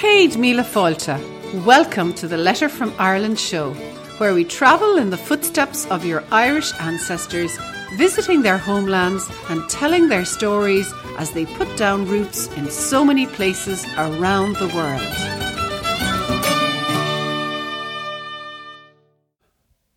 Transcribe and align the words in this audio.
Céad 0.00 0.38
Míle 0.38 0.64
Fáilte. 0.64 1.18
Welcome 1.66 2.14
to 2.14 2.26
the 2.26 2.38
Letter 2.38 2.70
from 2.70 2.94
Ireland 2.98 3.38
show, 3.38 3.74
where 4.16 4.32
we 4.32 4.44
travel 4.44 4.96
in 4.96 5.10
the 5.10 5.18
footsteps 5.18 5.84
of 5.90 6.06
your 6.06 6.24
Irish 6.32 6.72
ancestors, 6.80 7.58
visiting 7.98 8.40
their 8.40 8.56
homelands 8.56 9.30
and 9.50 9.68
telling 9.68 10.08
their 10.08 10.24
stories 10.24 10.90
as 11.18 11.32
they 11.32 11.44
put 11.44 11.68
down 11.76 12.06
roots 12.06 12.48
in 12.56 12.70
so 12.70 13.04
many 13.04 13.26
places 13.26 13.84
around 13.98 14.56
the 14.56 14.68
world. 14.68 15.02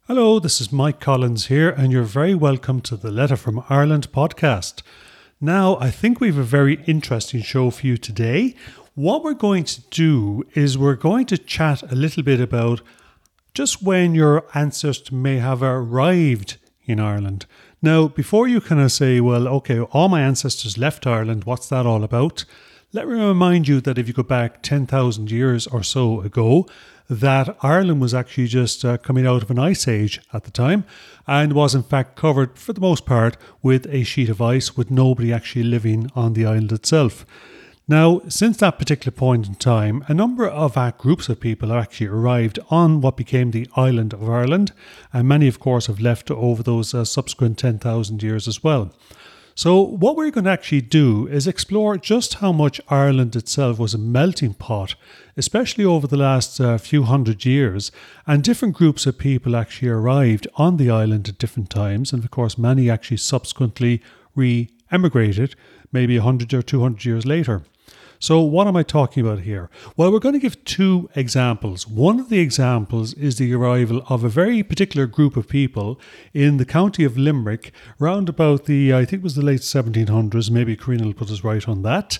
Hello, 0.07 0.37
this 0.37 0.59
is 0.59 0.69
Mike 0.69 0.99
Collins 0.99 1.45
here, 1.45 1.69
and 1.69 1.93
you're 1.93 2.03
very 2.03 2.35
welcome 2.35 2.81
to 2.81 2.97
the 2.97 3.09
Letter 3.09 3.37
from 3.37 3.63
Ireland 3.69 4.11
podcast. 4.11 4.81
Now, 5.39 5.77
I 5.77 5.91
think 5.91 6.19
we 6.19 6.27
have 6.27 6.37
a 6.37 6.43
very 6.43 6.83
interesting 6.87 7.41
show 7.41 7.69
for 7.69 7.87
you 7.87 7.97
today. 7.97 8.55
What 8.95 9.23
we're 9.23 9.33
going 9.33 9.63
to 9.63 9.81
do 9.89 10.43
is 10.53 10.77
we're 10.77 10.93
going 10.93 11.25
to 11.25 11.37
chat 11.39 11.81
a 11.91 11.95
little 11.95 12.21
bit 12.21 12.39
about 12.39 12.83
just 13.55 13.81
when 13.81 14.13
your 14.13 14.45
ancestors 14.53 15.11
may 15.11 15.37
have 15.37 15.63
arrived 15.63 16.57
in 16.85 16.99
Ireland. 16.99 17.47
Now, 17.81 18.07
before 18.07 18.47
you 18.47 18.61
kind 18.61 18.79
of 18.79 18.91
say, 18.91 19.19
well, 19.19 19.47
okay, 19.47 19.79
all 19.79 20.09
my 20.09 20.21
ancestors 20.21 20.77
left 20.77 21.07
Ireland, 21.07 21.45
what's 21.45 21.69
that 21.69 21.87
all 21.87 22.03
about? 22.03 22.45
Let 22.91 23.07
me 23.07 23.15
remind 23.15 23.67
you 23.67 23.81
that 23.81 23.97
if 23.97 24.07
you 24.07 24.13
go 24.13 24.21
back 24.21 24.61
10,000 24.61 25.31
years 25.31 25.65
or 25.65 25.81
so 25.81 26.21
ago, 26.21 26.67
that 27.09 27.57
Ireland 27.63 27.99
was 27.99 28.13
actually 28.13 28.45
just 28.45 28.85
uh, 28.85 28.99
coming 28.99 29.25
out 29.25 29.41
of 29.41 29.49
an 29.49 29.57
ice 29.57 29.87
age 29.87 30.21
at 30.33 30.43
the 30.43 30.51
time 30.51 30.85
and 31.25 31.53
was 31.53 31.73
in 31.73 31.81
fact 31.81 32.15
covered 32.15 32.59
for 32.59 32.73
the 32.73 32.81
most 32.81 33.07
part 33.07 33.37
with 33.63 33.87
a 33.87 34.03
sheet 34.03 34.29
of 34.29 34.39
ice 34.39 34.77
with 34.77 34.91
nobody 34.91 35.33
actually 35.33 35.63
living 35.63 36.11
on 36.15 36.33
the 36.33 36.45
island 36.45 36.71
itself. 36.71 37.25
Now, 37.85 38.21
since 38.29 38.55
that 38.57 38.79
particular 38.79 39.11
point 39.11 39.45
in 39.45 39.55
time, 39.55 40.05
a 40.07 40.13
number 40.13 40.47
of 40.47 40.77
groups 40.97 41.27
of 41.27 41.41
people 41.41 41.67
have 41.67 41.83
actually 41.83 42.07
arrived 42.07 42.57
on 42.69 43.01
what 43.01 43.17
became 43.17 43.51
the 43.51 43.67
island 43.75 44.13
of 44.13 44.29
Ireland, 44.29 44.71
and 45.11 45.27
many, 45.27 45.49
of 45.49 45.59
course, 45.59 45.87
have 45.87 45.99
left 45.99 46.31
over 46.31 46.63
those 46.63 46.93
uh, 46.93 47.03
subsequent 47.03 47.57
10,000 47.57 48.23
years 48.23 48.47
as 48.47 48.63
well. 48.63 48.93
So, 49.53 49.81
what 49.81 50.15
we're 50.15 50.31
going 50.31 50.45
to 50.45 50.49
actually 50.49 50.79
do 50.79 51.27
is 51.27 51.45
explore 51.45 51.97
just 51.97 52.35
how 52.35 52.53
much 52.53 52.79
Ireland 52.87 53.35
itself 53.35 53.79
was 53.79 53.93
a 53.93 53.97
melting 53.97 54.53
pot, 54.53 54.95
especially 55.35 55.83
over 55.83 56.07
the 56.07 56.17
last 56.17 56.61
uh, 56.61 56.77
few 56.77 57.03
hundred 57.03 57.43
years, 57.43 57.91
and 58.25 58.41
different 58.43 58.75
groups 58.75 59.05
of 59.05 59.17
people 59.17 59.57
actually 59.57 59.89
arrived 59.89 60.47
on 60.55 60.77
the 60.77 60.89
island 60.89 61.27
at 61.27 61.37
different 61.37 61.69
times, 61.69 62.13
and 62.13 62.23
of 62.23 62.31
course, 62.31 62.57
many 62.57 62.89
actually 62.89 63.17
subsequently 63.17 64.01
re 64.35 64.69
emigrated, 64.89 65.55
maybe 65.91 66.17
100 66.17 66.53
or 66.53 66.61
200 66.61 67.03
years 67.03 67.25
later. 67.25 67.63
So, 68.23 68.39
what 68.39 68.67
am 68.67 68.77
I 68.77 68.83
talking 68.83 69.27
about 69.27 69.41
here? 69.41 69.69
Well, 69.97 70.09
we're 70.09 70.19
going 70.19 70.31
to 70.31 70.39
give 70.39 70.63
two 70.63 71.09
examples. 71.13 71.85
One 71.85 72.21
of 72.21 72.29
the 72.29 72.39
examples 72.39 73.13
is 73.15 73.35
the 73.35 73.53
arrival 73.53 74.01
of 74.07 74.23
a 74.23 74.29
very 74.29 74.63
particular 74.63 75.07
group 75.07 75.35
of 75.35 75.49
people 75.49 75.99
in 76.33 76.55
the 76.55 76.63
county 76.63 77.03
of 77.03 77.17
Limerick, 77.17 77.73
round 77.99 78.29
about 78.29 78.63
the, 78.63 78.93
I 78.93 79.03
think 79.03 79.19
it 79.19 79.23
was 79.23 79.35
the 79.35 79.41
late 79.41 79.59
1700s. 79.59 80.49
Maybe 80.49 80.77
Karina 80.77 81.03
will 81.03 81.13
put 81.13 81.31
us 81.31 81.43
right 81.43 81.67
on 81.67 81.81
that. 81.81 82.17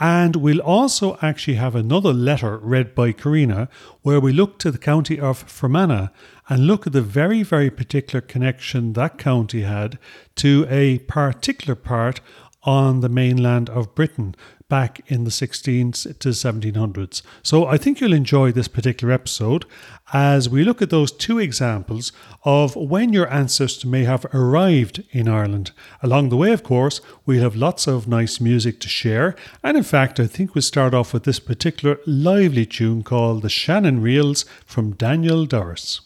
And 0.00 0.36
we'll 0.36 0.62
also 0.62 1.18
actually 1.20 1.56
have 1.56 1.74
another 1.74 2.14
letter 2.14 2.56
read 2.56 2.94
by 2.94 3.12
Karina 3.12 3.68
where 4.00 4.20
we 4.20 4.32
look 4.32 4.58
to 4.60 4.70
the 4.70 4.78
county 4.78 5.20
of 5.20 5.36
Fermanagh 5.40 6.08
and 6.48 6.66
look 6.66 6.86
at 6.86 6.94
the 6.94 7.02
very, 7.02 7.42
very 7.42 7.68
particular 7.68 8.22
connection 8.22 8.94
that 8.94 9.18
county 9.18 9.60
had 9.60 9.98
to 10.36 10.66
a 10.70 11.00
particular 11.00 11.74
part 11.74 12.22
on 12.62 13.00
the 13.00 13.08
mainland 13.08 13.68
of 13.68 13.94
Britain 13.94 14.34
back 14.72 15.02
in 15.08 15.24
the 15.24 15.30
16th 15.30 16.18
to 16.18 16.30
1700s. 16.30 17.20
So 17.42 17.66
I 17.66 17.76
think 17.76 18.00
you'll 18.00 18.14
enjoy 18.14 18.52
this 18.52 18.68
particular 18.68 19.12
episode 19.12 19.66
as 20.14 20.48
we 20.48 20.64
look 20.64 20.80
at 20.80 20.88
those 20.88 21.12
two 21.12 21.38
examples 21.38 22.10
of 22.44 22.74
when 22.74 23.12
your 23.12 23.30
ancestors 23.30 23.84
may 23.84 24.04
have 24.04 24.24
arrived 24.32 25.04
in 25.10 25.28
Ireland. 25.28 25.72
Along 26.02 26.30
the 26.30 26.38
way, 26.38 26.52
of 26.52 26.62
course, 26.62 27.02
we'll 27.26 27.42
have 27.42 27.54
lots 27.54 27.86
of 27.86 28.08
nice 28.08 28.40
music 28.40 28.80
to 28.80 28.88
share. 28.88 29.36
And 29.62 29.76
in 29.76 29.82
fact, 29.82 30.18
I 30.18 30.26
think 30.26 30.54
we'll 30.54 30.62
start 30.62 30.94
off 30.94 31.12
with 31.12 31.24
this 31.24 31.38
particular 31.38 31.98
lively 32.06 32.64
tune 32.64 33.02
called 33.02 33.42
The 33.42 33.50
Shannon 33.50 34.00
Reels 34.00 34.46
from 34.64 34.92
Daniel 34.92 35.44
Doris. 35.44 36.00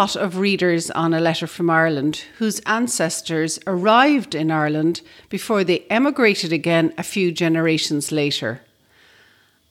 Lot 0.00 0.16
of 0.16 0.38
readers 0.38 0.90
on 0.92 1.12
A 1.12 1.20
Letter 1.20 1.46
from 1.46 1.68
Ireland 1.68 2.24
whose 2.38 2.58
ancestors 2.60 3.58
arrived 3.66 4.34
in 4.34 4.50
Ireland 4.50 5.02
before 5.28 5.62
they 5.62 5.84
emigrated 5.90 6.54
again 6.54 6.94
a 6.96 7.02
few 7.02 7.30
generations 7.30 8.10
later. 8.10 8.62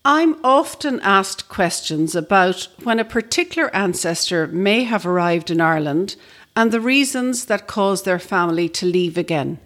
I'm 0.06 0.36
often 0.44 1.00
asked 1.00 1.50
questions 1.50 2.16
about 2.16 2.68
when 2.84 3.00
a 3.00 3.14
particular 3.18 3.74
ancestor 3.76 4.46
may 4.46 4.84
have 4.84 5.04
arrived 5.04 5.50
in 5.50 5.60
Ireland 5.60 6.16
and 6.56 6.72
the 6.72 6.80
reasons 6.80 7.46
that 7.46 7.66
caused 7.66 8.06
their 8.06 8.20
family 8.20 8.70
to 8.70 8.86
leave 8.86 9.18
again. 9.18 9.58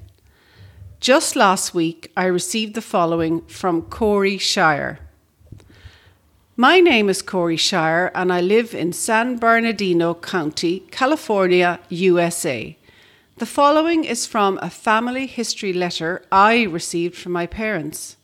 Just 1.02 1.36
last 1.36 1.74
week, 1.74 2.10
I 2.16 2.28
received 2.28 2.74
the 2.74 2.82
following 2.82 3.42
from 3.48 3.82
Corey 3.82 4.38
Shire. 4.38 5.03
My 6.56 6.80
name 6.80 7.10
is 7.10 7.24
Corey 7.24 7.58
Shire 7.58 8.12
and 8.14 8.32
I 8.32 8.40
live 8.40 8.76
in 8.76 8.94
San 8.94 9.38
Bernardino 9.38 10.14
County, 10.14 10.82
California, 10.92 11.80
USA. 11.90 12.78
The 13.38 13.48
following 13.48 14.04
is 14.04 14.28
from 14.28 14.60
a 14.62 14.70
family 14.70 15.26
history 15.26 15.74
letter 15.74 16.24
I 16.32 16.66
received 16.66 17.16
from 17.16 17.32
my 17.32 17.48
parents. 17.48 18.18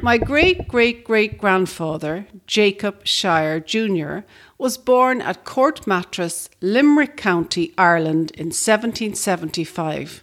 My 0.00 0.16
great 0.16 0.66
great 0.66 1.04
great 1.04 1.36
grandfather, 1.36 2.26
Jacob 2.46 3.06
Shire 3.06 3.60
Jr., 3.60 4.20
was 4.56 4.78
born 4.78 5.20
at 5.20 5.44
Courtmatrice, 5.44 6.48
Limerick 6.62 7.18
County, 7.18 7.74
Ireland 7.76 8.30
in 8.30 8.46
1775 8.46 10.22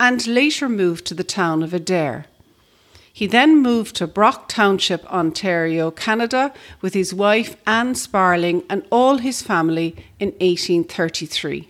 and 0.00 0.26
later 0.26 0.68
moved 0.68 1.04
to 1.06 1.14
the 1.14 1.22
town 1.22 1.62
of 1.62 1.70
Adare. 1.70 2.24
He 3.18 3.26
then 3.26 3.60
moved 3.60 3.96
to 3.96 4.06
Brock 4.06 4.48
Township, 4.48 5.04
Ontario, 5.12 5.90
Canada, 5.90 6.54
with 6.80 6.94
his 6.94 7.12
wife 7.12 7.56
Anne 7.66 7.96
Sparling 7.96 8.62
and 8.70 8.86
all 8.92 9.18
his 9.18 9.42
family 9.42 9.96
in 10.20 10.28
1833. 10.38 11.68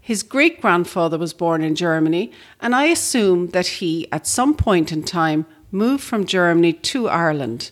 His 0.00 0.24
great 0.24 0.60
grandfather 0.60 1.16
was 1.16 1.32
born 1.32 1.62
in 1.62 1.76
Germany, 1.76 2.32
and 2.60 2.74
I 2.74 2.86
assume 2.86 3.50
that 3.50 3.78
he, 3.78 4.10
at 4.10 4.26
some 4.26 4.52
point 4.56 4.90
in 4.90 5.04
time, 5.04 5.46
moved 5.70 6.02
from 6.02 6.26
Germany 6.26 6.72
to 6.72 7.08
Ireland. 7.08 7.70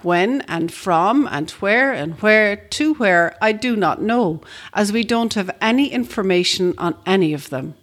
When 0.00 0.40
and 0.48 0.72
from 0.72 1.28
and 1.30 1.50
where 1.50 1.92
and 1.92 2.14
where 2.22 2.56
to 2.56 2.94
where, 2.94 3.36
I 3.42 3.52
do 3.52 3.76
not 3.76 4.00
know, 4.00 4.40
as 4.72 4.90
we 4.90 5.04
don't 5.04 5.34
have 5.34 5.50
any 5.60 5.88
information 5.92 6.72
on 6.78 6.94
any 7.04 7.34
of 7.34 7.50
them. 7.50 7.74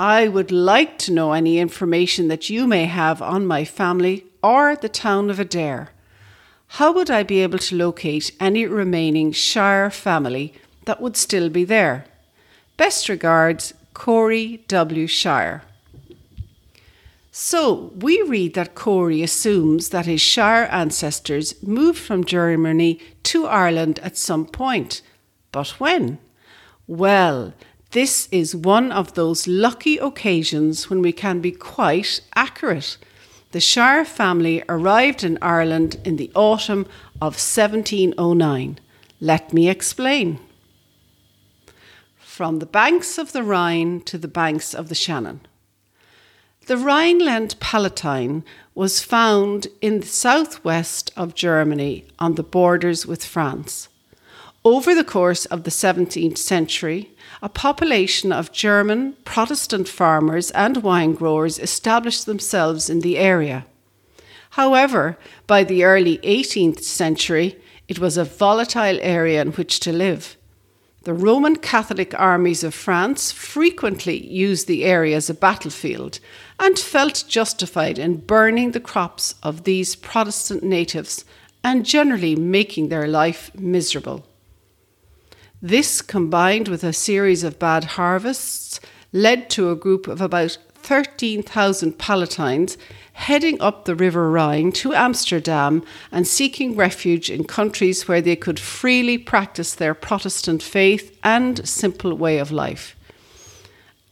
I 0.00 0.28
would 0.28 0.50
like 0.50 0.96
to 1.00 1.12
know 1.12 1.34
any 1.34 1.58
information 1.58 2.28
that 2.28 2.48
you 2.48 2.66
may 2.66 2.86
have 2.86 3.20
on 3.20 3.44
my 3.44 3.66
family 3.66 4.24
or 4.42 4.74
the 4.74 4.88
town 4.88 5.28
of 5.28 5.36
Adare. 5.36 5.88
How 6.68 6.90
would 6.92 7.10
I 7.10 7.22
be 7.22 7.40
able 7.40 7.58
to 7.58 7.76
locate 7.76 8.32
any 8.40 8.64
remaining 8.64 9.30
Shire 9.32 9.90
family 9.90 10.54
that 10.86 11.02
would 11.02 11.18
still 11.18 11.50
be 11.50 11.64
there? 11.64 12.06
Best 12.78 13.10
regards, 13.10 13.74
Corey 13.92 14.64
W. 14.68 15.06
Shire. 15.06 15.64
So 17.30 17.92
we 17.94 18.22
read 18.22 18.54
that 18.54 18.74
Corey 18.74 19.22
assumes 19.22 19.90
that 19.90 20.06
his 20.06 20.22
Shire 20.22 20.66
ancestors 20.70 21.62
moved 21.62 21.98
from 21.98 22.24
Germany 22.24 23.00
to 23.24 23.44
Ireland 23.44 23.98
at 23.98 24.16
some 24.16 24.46
point. 24.46 25.02
But 25.52 25.78
when? 25.78 26.20
Well, 26.86 27.52
this 27.92 28.28
is 28.30 28.54
one 28.54 28.92
of 28.92 29.14
those 29.14 29.48
lucky 29.48 29.98
occasions 29.98 30.88
when 30.88 31.02
we 31.02 31.12
can 31.12 31.40
be 31.40 31.50
quite 31.50 32.20
accurate. 32.36 32.96
The 33.50 33.60
Shire 33.60 34.04
family 34.04 34.62
arrived 34.68 35.24
in 35.24 35.38
Ireland 35.42 35.96
in 36.04 36.16
the 36.16 36.30
autumn 36.36 36.86
of 37.16 37.34
1709. 37.34 38.78
Let 39.20 39.52
me 39.52 39.68
explain. 39.68 40.38
From 42.16 42.60
the 42.60 42.66
banks 42.66 43.18
of 43.18 43.32
the 43.32 43.42
Rhine 43.42 44.02
to 44.02 44.18
the 44.18 44.28
banks 44.28 44.72
of 44.72 44.88
the 44.88 44.94
Shannon. 44.94 45.40
The 46.66 46.76
Rhineland 46.76 47.56
Palatinate 47.58 48.44
was 48.76 49.02
found 49.02 49.66
in 49.80 50.00
the 50.00 50.06
southwest 50.06 51.10
of 51.16 51.34
Germany 51.34 52.04
on 52.20 52.36
the 52.36 52.44
borders 52.44 53.04
with 53.04 53.24
France. 53.24 53.88
Over 54.64 54.94
the 54.94 55.04
course 55.04 55.46
of 55.46 55.64
the 55.64 55.70
17th 55.70 56.36
century, 56.36 57.12
a 57.40 57.48
population 57.48 58.30
of 58.30 58.52
German 58.52 59.16
Protestant 59.24 59.88
farmers 59.88 60.50
and 60.50 60.82
wine 60.82 61.14
growers 61.14 61.58
established 61.58 62.26
themselves 62.26 62.90
in 62.90 63.00
the 63.00 63.16
area. 63.16 63.64
However, 64.50 65.16
by 65.46 65.64
the 65.64 65.84
early 65.84 66.18
18th 66.18 66.80
century, 66.80 67.58
it 67.88 68.00
was 68.00 68.18
a 68.18 68.24
volatile 68.24 68.98
area 69.00 69.40
in 69.40 69.52
which 69.52 69.80
to 69.80 69.92
live. 69.92 70.36
The 71.04 71.14
Roman 71.14 71.56
Catholic 71.56 72.12
armies 72.20 72.62
of 72.62 72.74
France 72.74 73.32
frequently 73.32 74.26
used 74.26 74.66
the 74.66 74.84
area 74.84 75.16
as 75.16 75.30
a 75.30 75.34
battlefield 75.34 76.20
and 76.58 76.78
felt 76.78 77.24
justified 77.26 77.98
in 77.98 78.18
burning 78.18 78.72
the 78.72 78.80
crops 78.80 79.36
of 79.42 79.64
these 79.64 79.96
Protestant 79.96 80.62
natives 80.62 81.24
and 81.64 81.86
generally 81.86 82.36
making 82.36 82.90
their 82.90 83.08
life 83.08 83.50
miserable. 83.54 84.26
This, 85.62 86.00
combined 86.00 86.68
with 86.68 86.82
a 86.82 86.92
series 86.94 87.44
of 87.44 87.58
bad 87.58 87.84
harvests, 87.84 88.80
led 89.12 89.50
to 89.50 89.70
a 89.70 89.76
group 89.76 90.08
of 90.08 90.22
about 90.22 90.56
13,000 90.74 91.98
Palatines 91.98 92.78
heading 93.12 93.60
up 93.60 93.84
the 93.84 93.94
River 93.94 94.30
Rhine 94.30 94.72
to 94.72 94.94
Amsterdam 94.94 95.84
and 96.10 96.26
seeking 96.26 96.76
refuge 96.76 97.28
in 97.28 97.44
countries 97.44 98.08
where 98.08 98.22
they 98.22 98.36
could 98.36 98.58
freely 98.58 99.18
practice 99.18 99.74
their 99.74 99.92
Protestant 99.92 100.62
faith 100.62 101.18
and 101.22 101.68
simple 101.68 102.14
way 102.14 102.38
of 102.38 102.50
life. 102.50 102.96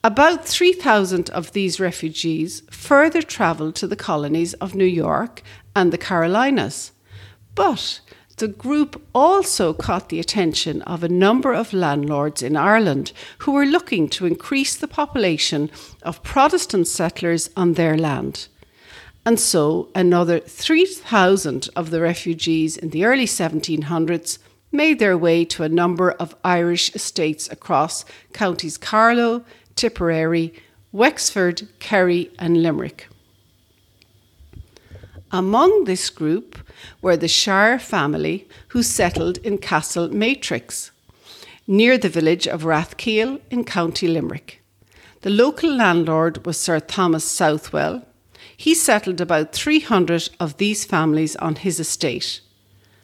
About 0.05 0.45
3,000 0.45 1.31
of 1.31 1.53
these 1.53 1.81
refugees 1.81 2.62
further 2.71 3.23
travelled 3.23 3.75
to 3.77 3.87
the 3.87 3.97
colonies 3.97 4.53
of 4.55 4.75
New 4.75 4.85
York 4.85 5.43
and 5.75 5.95
the 5.95 5.99
Carolinas. 5.99 6.93
But 7.55 8.00
the 8.38 8.49
group 8.49 9.02
also 9.14 9.73
caught 9.73 10.08
the 10.08 10.20
attention 10.20 10.82
of 10.82 11.02
a 11.02 11.08
number 11.08 11.52
of 11.52 11.73
landlords 11.73 12.43
in 12.43 12.56
Ireland 12.56 13.12
who 13.38 13.52
were 13.52 13.67
looking 13.67 14.08
to 14.11 14.26
increase 14.26 14.76
the 14.76 14.88
population 14.88 15.70
of 16.02 16.23
Protestant 16.23 16.87
settlers 16.87 17.50
on 17.56 17.75
their 17.75 17.96
land. 17.96 18.49
And 19.26 19.38
so 19.38 19.90
another 19.94 20.38
3,000 20.38 21.69
of 21.76 21.90
the 21.90 22.00
refugees 22.00 22.76
in 22.76 22.90
the 22.90 23.05
early 23.05 23.26
1700s 23.26 24.38
made 24.73 24.99
their 24.99 25.19
way 25.19 25.44
to 25.44 25.62
a 25.62 25.69
number 25.69 26.12
of 26.12 26.35
Irish 26.44 26.94
estates 26.94 27.50
across 27.50 28.05
counties 28.32 28.79
Carlow, 28.79 29.44
Tipperary, 29.75 30.55
Wexford, 30.93 31.69
Kerry, 31.79 32.30
and 32.38 32.62
Limerick. 32.62 33.09
Among 35.30 35.85
this 35.85 36.08
group 36.08 36.58
were 37.02 37.16
the 37.16 37.28
Shire 37.28 37.78
family 37.78 38.49
who 38.68 38.82
settled 38.82 39.37
in 39.38 39.58
Castle 39.58 40.08
Matrix, 40.08 40.90
near 41.66 41.99
the 41.99 42.08
village 42.08 42.49
of 42.49 42.62
Rathkeale 42.62 43.40
in 43.50 43.64
County 43.64 44.08
Limerick. 44.08 44.62
The 45.20 45.30
local 45.30 45.70
landlord 45.70 46.47
was 46.47 46.56
Sir 46.56 46.80
Thomas 46.80 47.25
Southwell. 47.25 48.06
He 48.56 48.73
settled 48.75 49.20
about 49.20 49.52
300 49.52 50.30
of 50.40 50.56
these 50.56 50.87
families 50.87 51.37
on 51.37 51.56
his 51.56 51.78
estate. 51.78 52.40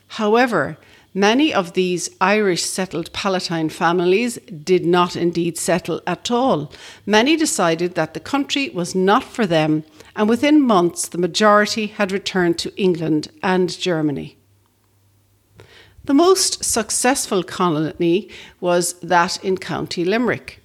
However, 0.07 0.79
many 1.13 1.53
of 1.53 1.75
these 1.75 2.09
Irish 2.23 2.63
settled 2.63 3.13
Palatine 3.13 3.69
families 3.69 4.39
did 4.39 4.87
not 4.87 5.15
indeed 5.15 5.59
settle 5.59 6.01
at 6.07 6.31
all. 6.31 6.73
Many 7.05 7.37
decided 7.37 7.97
that 7.97 8.15
the 8.15 8.21
country 8.21 8.71
was 8.71 8.95
not 8.95 9.25
for 9.25 9.47
them 9.47 9.85
and 10.17 10.29
within 10.29 10.61
months 10.61 11.09
the 11.09 11.19
majority 11.19 11.87
had 11.87 12.13
returned 12.13 12.59
to 12.59 12.75
England 12.77 13.31
and 13.43 13.79
Germany. 13.79 14.37
The 16.05 16.15
most 16.15 16.63
successful 16.65 17.43
colony 17.43 18.29
was 18.61 18.95
that 19.01 19.43
in 19.43 19.57
County 19.57 20.05
Limerick. 20.05 20.61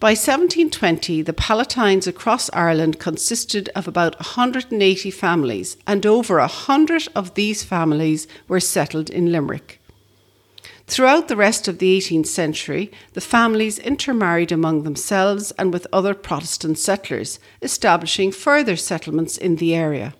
By 0.00 0.12
1720, 0.12 1.22
the 1.22 1.32
Palatines 1.32 2.06
across 2.06 2.50
Ireland 2.52 2.98
consisted 2.98 3.68
of 3.74 3.86
about 3.86 4.16
180 4.16 5.10
families, 5.10 5.76
and 5.86 6.06
over 6.06 6.38
a 6.38 6.46
hundred 6.46 7.06
of 7.14 7.34
these 7.34 7.62
families 7.62 8.26
were 8.48 8.60
settled 8.60 9.10
in 9.10 9.30
Limerick. 9.30 9.79
Throughout 10.90 11.28
the 11.28 11.36
rest 11.36 11.68
of 11.68 11.78
the 11.78 11.96
18th 11.96 12.26
century, 12.26 12.90
the 13.12 13.20
families 13.20 13.78
intermarried 13.78 14.50
among 14.50 14.82
themselves 14.82 15.52
and 15.52 15.72
with 15.72 15.86
other 15.92 16.14
Protestant 16.14 16.80
settlers, 16.80 17.38
establishing 17.62 18.32
further 18.32 18.74
settlements 18.74 19.38
in 19.38 19.54
the 19.56 19.72
area. 19.72 20.14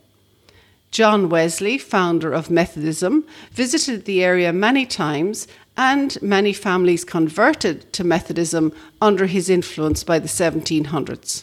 John 0.93 1.29
Wesley, 1.29 1.77
founder 1.77 2.33
of 2.33 2.51
Methodism, 2.51 3.25
visited 3.51 4.05
the 4.05 4.23
area 4.23 4.53
many 4.53 4.87
times, 4.87 5.49
and 5.77 6.17
many 6.23 6.53
families 6.53 7.05
converted 7.05 7.93
to 7.93 8.05
Methodism 8.05 8.73
under 9.03 9.27
his 9.27 9.51
influence 9.51 10.05
by 10.05 10.21
the 10.21 10.29
1700s. 10.29 11.43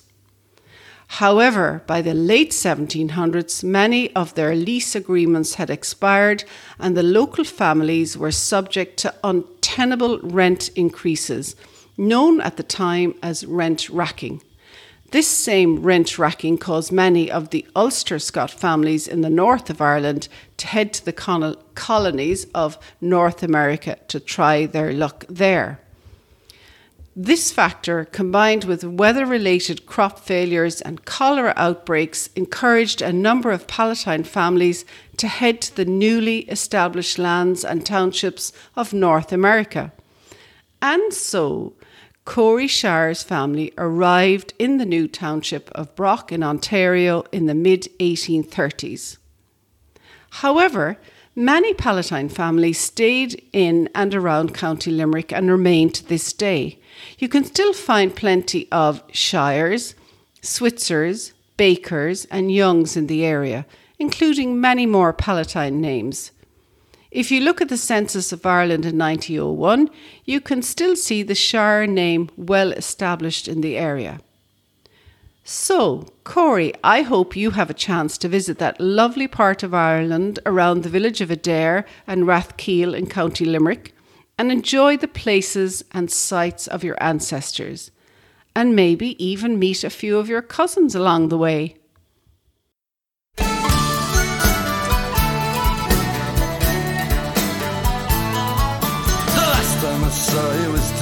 However, 1.08 1.84
by 1.88 2.02
the 2.02 2.14
late 2.14 2.52
1700s, 2.52 3.64
many 3.64 4.14
of 4.14 4.36
their 4.36 4.54
lease 4.54 4.96
agreements 4.96 5.56
had 5.56 5.70
expired 5.70 6.44
and 6.80 6.96
the 6.96 7.04
local 7.04 7.44
families 7.44 8.18
were 8.18 8.32
subject 8.32 8.98
to 8.98 9.14
untenable 9.24 10.20
rent 10.20 10.70
increases, 10.76 11.56
known 11.98 12.42
at 12.42 12.58
the 12.58 12.64
time 12.64 13.16
as 13.24 13.46
rent 13.46 13.90
racking. 13.90 14.42
This 15.12 15.28
same 15.28 15.82
rent 15.82 16.20
racking 16.20 16.58
caused 16.58 16.92
many 16.92 17.32
of 17.32 17.50
the 17.50 17.66
Ulster 17.74 18.20
Scot 18.20 18.52
families 18.52 19.08
in 19.08 19.22
the 19.22 19.30
north 19.30 19.70
of 19.70 19.80
Ireland 19.80 20.28
to 20.58 20.68
head 20.68 20.92
to 20.94 21.06
the 21.06 21.58
colonies 21.76 22.46
of 22.54 22.78
North 23.00 23.42
America 23.42 23.98
to 24.10 24.20
try 24.20 24.66
their 24.66 24.92
luck 24.92 25.24
there. 25.30 25.80
This 27.20 27.52
factor, 27.52 28.06
combined 28.06 28.66
with 28.66 28.84
weather 28.84 29.26
related 29.26 29.88
crop 29.88 30.20
failures 30.20 30.82
and 30.82 31.04
cholera 31.04 31.52
outbreaks, 31.56 32.30
encouraged 32.36 33.02
a 33.02 33.12
number 33.12 33.50
of 33.50 33.66
Palatine 33.66 34.24
families 34.24 34.86
to 35.18 35.28
head 35.28 35.60
to 35.62 35.76
the 35.76 35.86
newly 35.86 36.42
established 36.42 37.18
lands 37.18 37.66
and 37.66 37.84
townships 37.84 38.54
of 38.76 38.94
North 38.94 39.34
America. 39.34 39.92
And 40.80 41.12
so, 41.12 41.74
Corey 42.24 42.68
Shire's 42.68 43.24
family 43.24 43.74
arrived 43.80 44.54
in 44.60 44.78
the 44.78 44.86
new 44.86 45.08
township 45.08 45.72
of 45.72 45.96
Brock 45.96 46.32
in 46.32 46.44
Ontario 46.44 47.24
in 47.32 47.48
the 47.48 47.56
mid 47.56 47.88
1830s. 48.00 49.18
However, 50.30 51.00
many 51.38 51.72
Palatine 51.76 52.30
families 52.30 52.80
stayed 52.80 53.48
in 53.54 53.88
and 53.94 54.16
around 54.16 54.56
County 54.56 54.90
Limerick 54.90 55.32
and 55.32 55.52
remain 55.52 55.92
to 55.92 56.04
this 56.04 56.34
day. 56.34 56.80
You 57.20 57.30
can 57.30 57.46
still 57.46 57.74
find 57.74 58.16
plenty 58.16 58.68
of 58.72 59.04
Shires, 59.12 59.94
Switzers, 60.42 61.34
Bakers, 61.56 62.26
and 62.26 62.52
Youngs 62.52 62.98
in 62.98 63.06
the 63.06 63.24
area, 63.24 63.68
including 64.00 64.60
many 64.60 64.88
more 64.88 65.14
Palatine 65.14 65.80
names. 65.80 66.32
If 67.12 67.32
you 67.32 67.42
look 67.42 67.62
at 67.62 67.70
the 67.70 67.78
census 67.78 68.32
of 68.32 68.46
Ireland 68.46 68.86
in 68.86 68.98
1901, 68.98 69.90
you 70.26 70.42
can 70.42 70.64
still 70.64 70.96
see 70.96 71.22
the 71.22 71.36
Shire 71.36 71.86
name 71.86 72.30
well 72.36 72.72
established 72.72 73.48
in 73.48 73.62
the 73.62 73.78
area. 73.78 74.20
So, 75.50 76.08
Corey, 76.26 76.74
I 76.84 77.04
hope 77.04 77.38
you 77.38 77.52
have 77.52 77.70
a 77.70 77.74
chance 77.74 78.18
to 78.18 78.28
visit 78.28 78.58
that 78.58 78.82
lovely 78.82 79.30
part 79.30 79.64
of 79.64 79.74
Ireland 79.74 80.40
around 80.46 80.84
the 80.84 80.90
village 80.90 81.22
of 81.22 81.30
Adare 81.30 81.86
and 82.06 82.26
Rathkeale 82.26 82.94
in 82.94 83.08
County 83.08 83.46
Limerick 83.46 83.96
and 84.38 84.52
enjoy 84.52 84.98
the 84.98 85.08
places 85.08 85.86
and 85.94 86.12
sights 86.12 86.68
of 86.68 86.84
your 86.84 87.02
ancestors, 87.02 87.92
and 88.58 88.76
maybe 88.76 89.16
even 89.24 89.58
meet 89.58 89.86
a 89.86 89.90
few 89.90 90.18
of 90.18 90.28
your 90.28 90.42
cousins 90.42 90.94
along 90.94 91.30
the 91.30 91.38
way. 91.38 91.78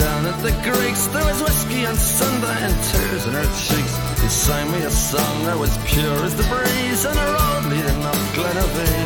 Down 0.05 0.25
at 0.27 0.37
the 0.45 0.53
Greeks. 0.61 1.07
There 1.07 1.25
was 1.25 1.41
whiskey 1.41 1.81
and 1.89 1.97
Sunday 1.97 2.59
and 2.67 2.75
tears 2.89 3.25
in 3.25 3.33
her 3.33 3.49
cheeks. 3.57 3.93
He 4.21 4.29
sang 4.29 4.69
me 4.69 4.77
a 4.85 4.91
song 4.91 5.35
that 5.49 5.57
was 5.57 5.73
pure 5.89 6.19
as 6.21 6.35
the 6.37 6.45
breeze 6.45 7.03
on 7.09 7.17
a 7.17 7.27
road 7.33 7.63
leading 7.73 8.01
up 8.05 8.19
Glenavee. 8.37 9.01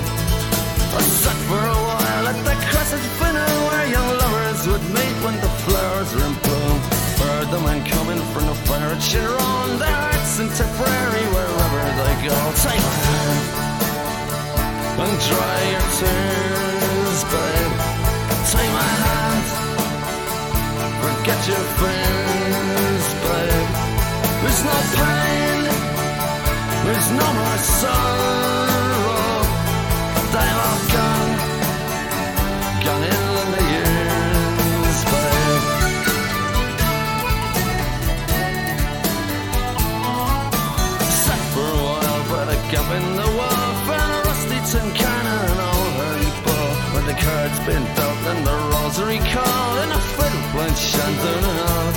I 1.00 1.02
sat 1.24 1.40
for 1.48 1.56
a 1.56 1.80
while 1.88 2.26
at 2.28 2.40
the 2.44 2.56
Crescent 2.68 3.06
Finner 3.16 3.52
where 3.68 3.88
young 3.96 4.10
lovers 4.12 4.62
would 4.68 4.86
meet 4.92 5.16
when 5.24 5.36
the 5.40 5.52
flowers 5.64 6.10
were 6.12 6.26
in 6.28 6.36
bloom. 6.44 6.78
Heard 7.24 7.48
the 7.48 7.62
men 7.64 7.80
coming 7.88 8.20
from 8.36 8.44
the 8.52 8.58
fire 8.68 8.92
at 8.92 9.00
Shinrone, 9.00 9.80
their 9.80 10.00
hearts 10.04 10.36
in 10.44 10.52
Tipperary 10.52 11.26
wherever 11.32 11.84
they 11.96 12.16
go. 12.28 12.38
Take 12.60 12.84
hand 13.08 13.44
and 15.00 15.16
dry 15.32 15.60
your 15.72 15.88
tears, 15.96 16.79
forget 21.30 21.48
your 21.48 21.66
friends, 21.78 23.06
babe. 23.24 23.70
There's 24.42 24.64
no 24.66 24.78
pain, 24.98 25.62
there's 26.86 27.10
no 27.12 27.28
more 27.40 27.58
sorrow. 27.78 29.44
They've 30.34 30.60
all 30.66 30.82
gone, 30.96 31.32
gone 32.86 33.04
in 33.14 33.26
the 33.54 33.64
years, 33.74 35.00
babe. 35.12 35.64
Sat 41.24 41.42
for 41.54 41.70
a 41.70 41.82
while 41.86 42.24
by 42.32 42.44
the 42.46 42.58
gap 42.72 42.90
in 42.98 43.06
the 43.22 43.30
wall, 43.38 43.70
found 43.86 44.12
a 44.14 44.20
rusty 44.28 44.60
tin 44.72 44.88
can 44.96 45.26
and 45.34 45.52
an 45.52 45.60
old 45.70 45.92
hurley 46.00 46.32
ball. 46.46 46.72
When 46.94 47.06
the 47.06 47.18
cards 47.26 47.60
been 47.68 47.86
dealt 47.96 48.22
and 48.32 48.42
the 48.48 48.56
rosary 48.74 49.20
call 49.34 49.78
and 49.84 49.92
a 49.92 50.02
blind 50.60 50.78
chandelier. 50.78 51.88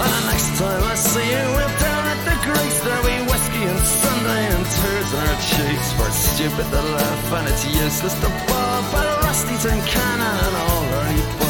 And 0.00 0.12
the 0.16 0.22
next 0.32 0.50
time 0.56 0.82
I 0.92 0.94
see 0.94 1.28
you, 1.34 1.44
we're 1.56 1.74
down 1.84 2.04
at 2.12 2.20
the 2.28 2.36
Greeks. 2.46 2.78
There'll 2.84 3.04
be 3.04 3.18
whiskey 3.30 3.64
and 3.72 3.82
Sunday 4.02 4.42
and 4.54 4.64
tears 4.76 5.10
in 5.16 5.20
our 5.28 5.40
cheeks. 5.50 5.88
For 5.96 6.06
it's 6.08 6.22
stupid 6.32 6.66
to 6.72 6.82
laugh 6.96 7.32
and 7.36 7.48
it's 7.48 7.64
useless 7.66 8.14
to 8.22 8.28
bob. 8.48 8.82
But 8.92 9.04
a 9.04 9.16
rusty 9.26 9.56
tin 9.60 9.80
cannon 9.92 10.36
and 10.46 10.56
all 10.64 10.84
our 11.00 11.45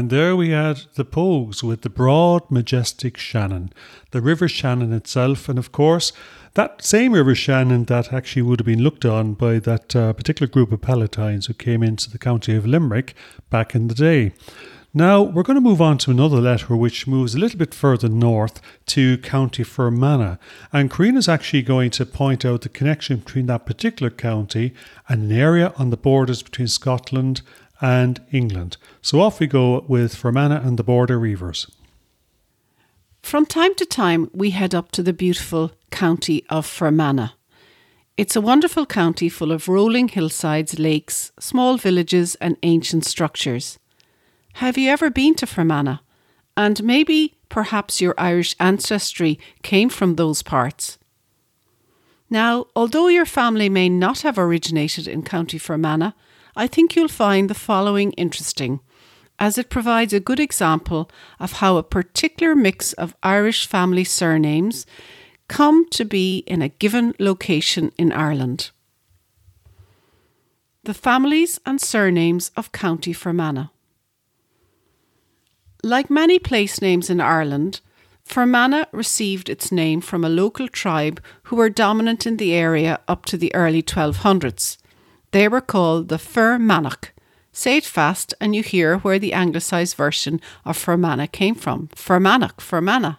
And 0.00 0.08
there 0.08 0.34
we 0.34 0.48
had 0.48 0.84
the 0.94 1.04
Pogues 1.04 1.62
with 1.62 1.82
the 1.82 1.90
broad, 1.90 2.50
majestic 2.50 3.18
Shannon, 3.18 3.70
the 4.12 4.22
River 4.22 4.48
Shannon 4.48 4.94
itself, 4.94 5.46
and 5.46 5.58
of 5.58 5.72
course, 5.72 6.14
that 6.54 6.82
same 6.82 7.12
River 7.12 7.34
Shannon 7.34 7.84
that 7.84 8.10
actually 8.10 8.40
would 8.40 8.60
have 8.60 8.66
been 8.66 8.82
looked 8.82 9.04
on 9.04 9.34
by 9.34 9.58
that 9.58 9.94
uh, 9.94 10.14
particular 10.14 10.50
group 10.50 10.72
of 10.72 10.80
Palatines 10.80 11.48
who 11.48 11.52
came 11.52 11.82
into 11.82 12.08
the 12.08 12.16
county 12.16 12.56
of 12.56 12.64
Limerick 12.64 13.14
back 13.50 13.74
in 13.74 13.88
the 13.88 13.94
day. 13.94 14.32
Now, 14.94 15.20
we're 15.20 15.42
going 15.42 15.56
to 15.56 15.60
move 15.60 15.82
on 15.82 15.98
to 15.98 16.10
another 16.10 16.40
letter 16.40 16.74
which 16.74 17.06
moves 17.06 17.34
a 17.34 17.38
little 17.38 17.58
bit 17.58 17.74
further 17.74 18.08
north 18.08 18.62
to 18.86 19.18
County 19.18 19.64
Fermanagh. 19.64 20.38
And 20.72 20.90
is 20.98 21.28
actually 21.28 21.60
going 21.60 21.90
to 21.90 22.06
point 22.06 22.46
out 22.46 22.62
the 22.62 22.70
connection 22.70 23.18
between 23.18 23.46
that 23.46 23.66
particular 23.66 24.08
county 24.08 24.72
and 25.10 25.30
an 25.30 25.38
area 25.38 25.74
on 25.76 25.90
the 25.90 25.98
borders 25.98 26.42
between 26.42 26.68
Scotland 26.68 27.42
and 27.80 28.20
England. 28.30 28.76
So 29.02 29.20
off 29.20 29.40
we 29.40 29.46
go 29.46 29.84
with 29.88 30.14
Fermanagh 30.14 30.62
and 30.66 30.78
the 30.78 30.84
Border 30.84 31.18
Reivers. 31.18 31.66
From 33.22 33.46
time 33.46 33.74
to 33.76 33.84
time, 33.84 34.30
we 34.32 34.50
head 34.50 34.74
up 34.74 34.90
to 34.92 35.02
the 35.02 35.12
beautiful 35.12 35.72
county 35.90 36.44
of 36.48 36.66
Fermanagh. 36.66 37.30
It's 38.16 38.36
a 38.36 38.40
wonderful 38.40 38.86
county 38.86 39.28
full 39.28 39.52
of 39.52 39.68
rolling 39.68 40.08
hillsides, 40.08 40.78
lakes, 40.78 41.32
small 41.38 41.76
villages, 41.78 42.34
and 42.36 42.56
ancient 42.62 43.04
structures. 43.04 43.78
Have 44.54 44.76
you 44.76 44.90
ever 44.90 45.10
been 45.10 45.34
to 45.36 45.46
Fermanagh? 45.46 45.98
And 46.56 46.82
maybe, 46.82 47.38
perhaps, 47.48 48.00
your 48.00 48.14
Irish 48.18 48.54
ancestry 48.60 49.38
came 49.62 49.88
from 49.88 50.16
those 50.16 50.42
parts. 50.42 50.98
Now, 52.28 52.66
although 52.76 53.08
your 53.08 53.26
family 53.26 53.68
may 53.68 53.88
not 53.88 54.20
have 54.20 54.38
originated 54.38 55.08
in 55.08 55.22
County 55.22 55.58
Fermanagh, 55.58 56.12
I 56.56 56.66
think 56.66 56.94
you'll 56.94 57.08
find 57.08 57.48
the 57.48 57.54
following 57.54 58.12
interesting, 58.12 58.80
as 59.38 59.56
it 59.56 59.70
provides 59.70 60.12
a 60.12 60.20
good 60.20 60.40
example 60.40 61.10
of 61.38 61.52
how 61.52 61.76
a 61.76 61.82
particular 61.82 62.54
mix 62.54 62.92
of 62.94 63.16
Irish 63.22 63.66
family 63.66 64.04
surnames 64.04 64.86
come 65.48 65.88
to 65.90 66.04
be 66.04 66.38
in 66.46 66.62
a 66.62 66.68
given 66.68 67.14
location 67.18 67.92
in 67.98 68.12
Ireland. 68.12 68.70
The 70.84 70.94
families 70.94 71.58
and 71.66 71.80
surnames 71.80 72.50
of 72.56 72.72
County 72.72 73.12
Fermanagh. 73.12 73.68
Like 75.82 76.10
many 76.10 76.38
place 76.38 76.80
names 76.80 77.08
in 77.10 77.20
Ireland, 77.20 77.80
Fermanagh 78.24 78.86
received 78.92 79.48
its 79.48 79.72
name 79.72 80.00
from 80.00 80.24
a 80.24 80.28
local 80.28 80.68
tribe 80.68 81.22
who 81.44 81.56
were 81.56 81.68
dominant 81.68 82.26
in 82.26 82.36
the 82.36 82.54
area 82.54 83.00
up 83.08 83.24
to 83.26 83.36
the 83.36 83.54
early 83.54 83.82
1200s. 83.82 84.76
They 85.32 85.48
were 85.48 85.60
called 85.60 86.08
the 86.08 86.18
Fermanagh. 86.18 87.08
Say 87.52 87.76
it 87.78 87.84
fast 87.84 88.34
and 88.40 88.54
you 88.54 88.62
hear 88.62 88.98
where 88.98 89.18
the 89.18 89.32
anglicised 89.32 89.96
version 89.96 90.40
of 90.64 90.76
Fermanagh 90.76 91.32
came 91.32 91.54
from. 91.54 91.88
Fermanagh, 91.94 92.60
Fermanagh. 92.60 93.16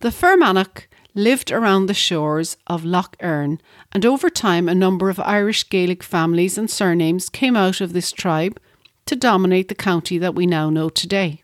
The 0.00 0.10
Fermanagh 0.10 0.86
lived 1.14 1.50
around 1.50 1.86
the 1.86 1.94
shores 1.94 2.56
of 2.66 2.84
Loch 2.84 3.16
Erne, 3.20 3.60
and 3.92 4.06
over 4.06 4.30
time 4.30 4.68
a 4.68 4.74
number 4.74 5.10
of 5.10 5.20
Irish 5.20 5.68
Gaelic 5.68 6.02
families 6.02 6.56
and 6.56 6.70
surnames 6.70 7.28
came 7.28 7.56
out 7.56 7.80
of 7.80 7.92
this 7.92 8.12
tribe 8.12 8.58
to 9.06 9.16
dominate 9.16 9.68
the 9.68 9.74
county 9.74 10.18
that 10.18 10.34
we 10.34 10.46
now 10.46 10.70
know 10.70 10.88
today 10.88 11.42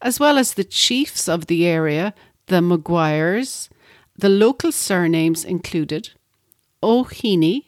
as 0.00 0.20
well 0.20 0.38
as 0.38 0.54
the 0.54 0.64
chiefs 0.64 1.28
of 1.28 1.46
the 1.46 1.66
area, 1.66 2.14
the 2.46 2.60
Maguires. 2.60 3.68
The 4.16 4.28
local 4.28 4.72
surnames 4.72 5.44
included 5.44 6.10
O'Heaney, 6.82 7.64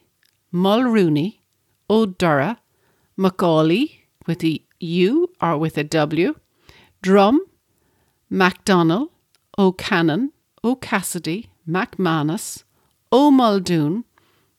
Mulrooney, 0.53 1.43
O'Durra, 1.91 2.59
Macaulay 3.17 4.05
with 4.27 4.45
a 4.45 4.61
U 4.81 5.31
or 5.41 5.59
with 5.59 5.77
a 5.77 5.85
W, 5.85 6.35
Drum, 7.03 7.45
MacDonnell, 8.31 9.11
O'Cannon, 9.59 10.33
O'Cassidy, 10.65 11.51
MacManus, 11.69 12.65
O'Muldoon, 13.13 14.05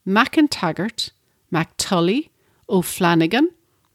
MacIntaggart, 0.08 1.12
MacTully, 1.54 2.30
O'Flanagan, 2.70 3.48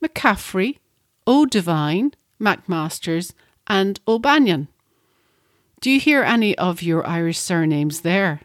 McCaffrey, 0.02 0.78
O'Devine, 1.26 2.12
MacMasters, 2.40 3.32
and 3.66 4.00
O'Banion. 4.06 4.68
Do 5.80 5.90
you 5.90 6.00
hear 6.00 6.22
any 6.22 6.56
of 6.58 6.82
your 6.82 7.06
Irish 7.06 7.38
surnames 7.38 8.00
there? 8.00 8.40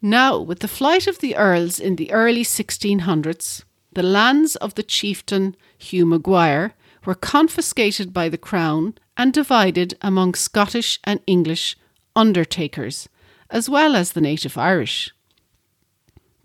Now, 0.00 0.38
with 0.38 0.60
the 0.60 0.68
flight 0.68 1.06
of 1.08 1.18
the 1.18 1.34
Earls 1.34 1.80
in 1.80 1.96
the 1.96 2.12
early 2.12 2.44
1600s, 2.44 3.64
the 3.92 4.02
lands 4.02 4.54
of 4.56 4.74
the 4.74 4.84
chieftain 4.84 5.56
Hugh 5.76 6.06
Maguire 6.06 6.74
were 7.04 7.16
confiscated 7.16 8.12
by 8.12 8.28
the 8.28 8.38
Crown 8.38 8.96
and 9.16 9.32
divided 9.32 9.96
among 10.00 10.34
Scottish 10.34 11.00
and 11.02 11.20
English 11.26 11.76
undertakers, 12.14 13.08
as 13.50 13.68
well 13.68 13.96
as 13.96 14.12
the 14.12 14.20
native 14.20 14.56
Irish. 14.56 15.12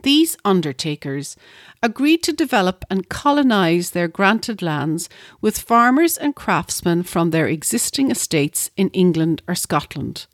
These 0.01 0.35
undertakers 0.43 1.37
agreed 1.81 2.23
to 2.23 2.33
develop 2.33 2.83
and 2.89 3.07
colonise 3.07 3.91
their 3.91 4.07
granted 4.07 4.61
lands 4.61 5.09
with 5.41 5.59
farmers 5.59 6.17
and 6.17 6.35
craftsmen 6.35 7.03
from 7.03 7.29
their 7.29 7.47
existing 7.47 8.09
estates 8.09 8.71
in 8.75 8.89
England 8.89 9.43
or 9.47 9.55
Scotland. 9.55 10.25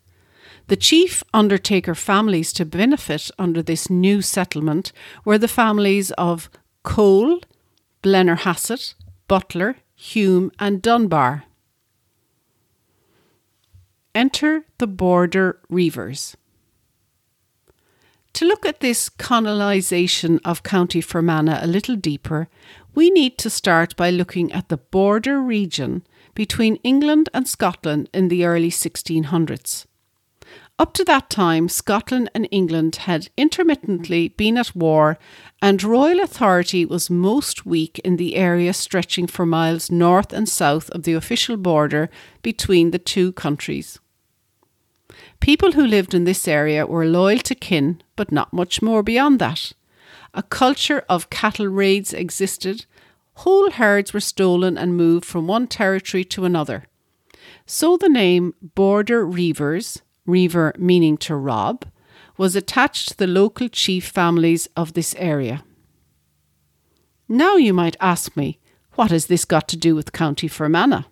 The 0.69 0.77
chief 0.77 1.23
undertaker 1.33 1.95
families 1.95 2.53
to 2.53 2.63
benefit 2.63 3.31
under 3.39 3.63
this 3.63 3.89
new 3.89 4.21
settlement 4.21 4.91
were 5.25 5.39
the 5.39 5.47
families 5.47 6.11
of 6.11 6.47
Cole, 6.83 7.41
Blennerhassett, 8.03 8.93
Butler, 9.27 9.77
Hume, 9.95 10.51
and 10.59 10.79
Dunbar. 10.79 11.45
Enter 14.13 14.65
the 14.77 14.85
border 14.85 15.59
reivers. 15.69 16.37
To 18.33 18.45
look 18.45 18.63
at 18.63 18.79
this 18.79 19.09
colonisation 19.09 20.39
of 20.45 20.61
County 20.61 21.01
Fermanagh 21.01 21.63
a 21.63 21.67
little 21.67 21.95
deeper, 21.95 22.47
we 22.93 23.09
need 23.09 23.39
to 23.39 23.49
start 23.49 23.95
by 23.95 24.11
looking 24.11 24.51
at 24.51 24.69
the 24.69 24.77
border 24.77 25.41
region 25.41 26.03
between 26.35 26.75
England 26.83 27.27
and 27.33 27.47
Scotland 27.47 28.07
in 28.13 28.27
the 28.27 28.45
early 28.45 28.69
1600s. 28.69 29.87
Up 30.79 30.93
to 30.93 31.03
that 31.03 31.29
time, 31.29 31.67
Scotland 31.67 32.31
and 32.33 32.47
England 32.51 32.95
had 32.95 33.27
intermittently 33.35 34.29
been 34.29 34.57
at 34.57 34.73
war, 34.73 35.19
and 35.61 35.83
royal 35.83 36.21
authority 36.21 36.85
was 36.85 37.09
most 37.09 37.65
weak 37.65 37.99
in 37.99 38.15
the 38.15 38.37
area 38.37 38.73
stretching 38.73 39.27
for 39.27 39.45
miles 39.45 39.91
north 39.91 40.31
and 40.31 40.47
south 40.47 40.89
of 40.91 41.03
the 41.03 41.11
official 41.11 41.57
border 41.57 42.09
between 42.41 42.91
the 42.91 42.97
two 42.97 43.33
countries. 43.33 43.99
People 45.41 45.73
who 45.73 45.85
lived 45.85 46.13
in 46.13 46.23
this 46.23 46.47
area 46.47 46.87
were 46.87 47.05
loyal 47.05 47.39
to 47.39 47.55
kin, 47.55 48.01
but 48.15 48.31
not 48.31 48.53
much 48.53 48.81
more 48.81 49.03
beyond 49.03 49.37
that. 49.39 49.73
A 50.33 50.43
culture 50.43 51.03
of 51.09 51.29
cattle 51.29 51.67
raids 51.67 52.13
existed. 52.13 52.85
Whole 53.33 53.71
herds 53.71 54.13
were 54.13 54.21
stolen 54.21 54.77
and 54.77 54.95
moved 54.95 55.25
from 55.25 55.45
one 55.45 55.67
territory 55.67 56.23
to 56.25 56.45
another. 56.45 56.85
So 57.65 57.97
the 57.97 58.07
name 58.07 58.53
Border 58.61 59.25
Reivers, 59.25 60.01
Reiver 60.29 60.73
meaning 60.77 61.17
to 61.17 61.35
rob, 61.35 61.85
was 62.37 62.55
attached 62.55 63.09
to 63.09 63.17
the 63.17 63.27
local 63.27 63.67
chief 63.67 64.07
families 64.07 64.67
of 64.77 64.93
this 64.93 65.15
area. 65.17 65.63
Now 67.27 67.57
you 67.57 67.73
might 67.73 67.97
ask 67.99 68.37
me, 68.37 68.59
what 68.93 69.11
has 69.11 69.27
this 69.27 69.45
got 69.45 69.67
to 69.69 69.77
do 69.77 69.95
with 69.95 70.13
County 70.13 70.47
Fermanagh? 70.47 71.03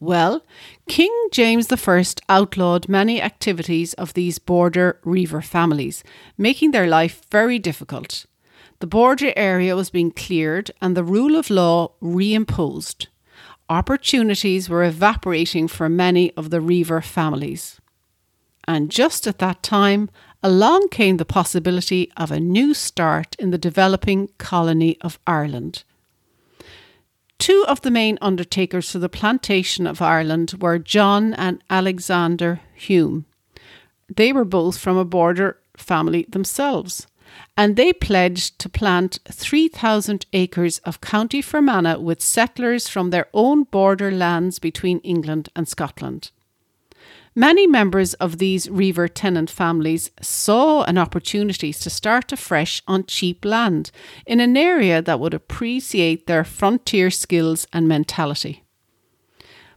Well, 0.00 0.44
King 0.88 1.12
James 1.32 1.72
I 1.72 2.04
outlawed 2.28 2.88
many 2.88 3.20
activities 3.20 3.94
of 3.94 4.14
these 4.14 4.38
border 4.38 5.00
reiver 5.04 5.42
families, 5.42 6.04
making 6.36 6.70
their 6.70 6.86
life 6.86 7.22
very 7.30 7.58
difficult. 7.58 8.26
The 8.80 8.86
border 8.86 9.32
area 9.36 9.74
was 9.74 9.90
being 9.90 10.12
cleared 10.12 10.70
and 10.80 10.96
the 10.96 11.02
rule 11.02 11.34
of 11.34 11.50
law 11.50 11.92
reimposed. 12.00 13.08
Opportunities 13.70 14.70
were 14.70 14.84
evaporating 14.84 15.68
for 15.68 15.88
many 15.88 16.32
of 16.32 16.50
the 16.50 16.60
reiver 16.60 17.02
families. 17.02 17.80
And 18.66 18.90
just 18.90 19.26
at 19.26 19.38
that 19.38 19.62
time, 19.62 20.08
along 20.42 20.88
came 20.88 21.16
the 21.16 21.24
possibility 21.24 22.10
of 22.16 22.30
a 22.30 22.40
new 22.40 22.72
start 22.72 23.36
in 23.38 23.50
the 23.50 23.58
developing 23.58 24.30
colony 24.38 24.96
of 25.00 25.18
Ireland. 25.26 25.84
Two 27.38 27.64
of 27.68 27.82
the 27.82 27.90
main 27.90 28.18
undertakers 28.20 28.90
for 28.90 28.98
the 28.98 29.08
plantation 29.08 29.86
of 29.86 30.02
Ireland 30.02 30.54
were 30.60 30.78
John 30.78 31.34
and 31.34 31.62
Alexander 31.70 32.60
Hume. 32.74 33.26
They 34.14 34.32
were 34.32 34.44
both 34.44 34.78
from 34.78 34.96
a 34.96 35.04
border 35.04 35.58
family 35.76 36.26
themselves, 36.28 37.06
and 37.56 37.76
they 37.76 37.92
pledged 37.92 38.58
to 38.60 38.68
plant 38.68 39.18
3,000 39.28 40.26
acres 40.32 40.78
of 40.80 41.00
County 41.00 41.42
Fermanagh 41.42 41.98
with 41.98 42.22
settlers 42.22 42.88
from 42.88 43.10
their 43.10 43.26
own 43.34 43.64
border 43.64 44.10
lands 44.10 44.58
between 44.58 45.00
England 45.00 45.48
and 45.56 45.68
Scotland. 45.68 46.30
Many 47.34 47.68
members 47.68 48.14
of 48.14 48.38
these 48.38 48.68
Reiver 48.68 49.06
tenant 49.06 49.48
families 49.48 50.10
saw 50.20 50.82
an 50.82 50.98
opportunity 50.98 51.72
to 51.72 51.88
start 51.88 52.32
afresh 52.32 52.82
on 52.88 53.04
cheap 53.04 53.44
land 53.44 53.92
in 54.26 54.40
an 54.40 54.56
area 54.56 55.00
that 55.00 55.20
would 55.20 55.34
appreciate 55.34 56.26
their 56.26 56.42
frontier 56.42 57.10
skills 57.10 57.66
and 57.72 57.86
mentality. 57.86 58.64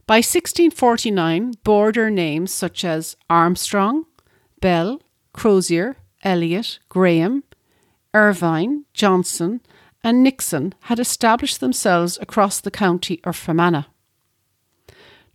By 0.08 0.16
1649, 0.16 1.52
border 1.62 2.10
names 2.10 2.52
such 2.52 2.84
as 2.84 3.16
Armstrong, 3.30 4.06
Bell, 4.60 5.00
Crozier, 5.32 5.96
Elliot, 6.22 6.78
Graham, 6.88 7.44
Irvine, 8.14 8.84
Johnson, 8.92 9.60
and 10.04 10.22
Nixon 10.22 10.74
had 10.82 10.98
established 10.98 11.60
themselves 11.60 12.18
across 12.20 12.60
the 12.60 12.70
county 12.70 13.20
of 13.24 13.36
Fermanagh. 13.36 13.84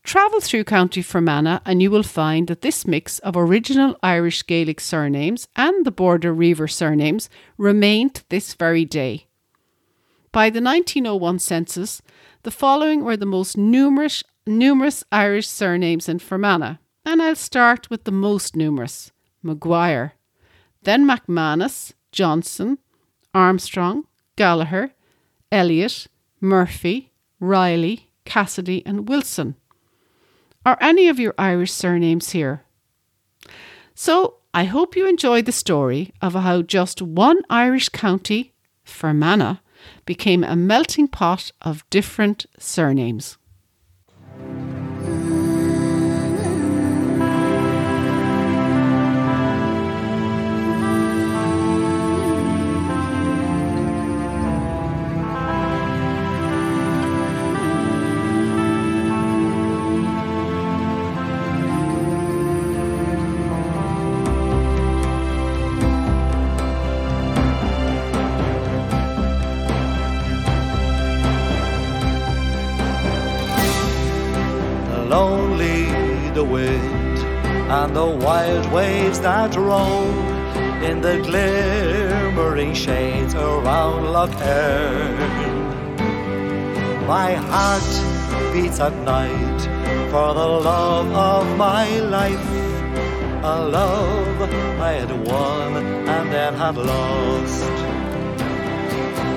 Travel 0.03 0.39
through 0.39 0.63
County 0.63 1.01
Fermanagh 1.01 1.59
and 1.65 1.81
you 1.81 1.91
will 1.91 2.03
find 2.03 2.47
that 2.47 2.61
this 2.61 2.87
mix 2.87 3.19
of 3.19 3.35
original 3.35 3.97
Irish 4.01 4.45
Gaelic 4.45 4.79
surnames 4.79 5.49
and 5.55 5.85
the 5.85 5.91
Border 5.91 6.33
Reiver 6.33 6.69
surnames 6.69 7.29
remain 7.57 8.09
to 8.11 8.23
this 8.29 8.53
very 8.53 8.85
day. 8.85 9.27
By 10.31 10.49
the 10.49 10.61
1901 10.61 11.39
census, 11.39 12.01
the 12.43 12.51
following 12.51 13.03
were 13.03 13.17
the 13.17 13.25
most 13.25 13.57
numerous, 13.57 14.23
numerous 14.45 15.03
Irish 15.11 15.49
surnames 15.49 16.07
in 16.07 16.19
Fermanagh, 16.19 16.77
and 17.05 17.21
I'll 17.21 17.35
start 17.35 17.89
with 17.89 18.05
the 18.05 18.11
most 18.11 18.55
numerous 18.55 19.11
Maguire. 19.43 20.13
Then 20.87 21.05
McManus, 21.05 21.91
Johnson, 22.13 22.77
Armstrong, 23.33 24.05
Gallagher, 24.37 24.93
Elliott, 25.51 26.07
Murphy, 26.39 27.11
Riley, 27.41 28.09
Cassidy, 28.23 28.85
and 28.85 29.09
Wilson. 29.09 29.55
Are 30.65 30.77
any 30.79 31.09
of 31.09 31.19
your 31.19 31.33
Irish 31.37 31.73
surnames 31.73 32.29
here? 32.29 32.63
So 33.95 34.35
I 34.53 34.63
hope 34.63 34.95
you 34.95 35.07
enjoyed 35.09 35.45
the 35.45 35.51
story 35.51 36.13
of 36.21 36.33
how 36.33 36.61
just 36.61 37.01
one 37.01 37.39
Irish 37.49 37.89
county, 37.89 38.53
Fermanagh, 38.85 39.57
became 40.05 40.43
a 40.43 40.55
melting 40.55 41.09
pot 41.09 41.51
of 41.61 41.87
different 41.89 42.45
surnames. 42.57 43.37
Waves 78.73 79.19
that 79.21 79.55
roll 79.55 80.11
in 80.83 81.01
the 81.01 81.17
glimmering 81.21 82.73
shades 82.73 83.33
around 83.33 84.11
Loch 84.11 84.33
Erne. 84.41 85.57
My 87.07 87.33
heart 87.33 87.89
beats 88.53 88.79
at 88.79 88.93
night 89.05 89.61
for 90.11 90.33
the 90.33 90.47
love 90.69 91.09
of 91.13 91.57
my 91.57 91.99
life, 91.99 92.49
a 93.43 93.57
love 93.65 94.41
I 94.81 94.91
had 94.99 95.11
won 95.27 95.77
and 95.77 96.31
then 96.31 96.53
had 96.53 96.75
lost. 96.75 97.75